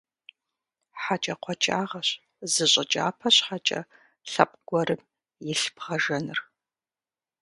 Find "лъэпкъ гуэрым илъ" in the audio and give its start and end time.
4.31-5.69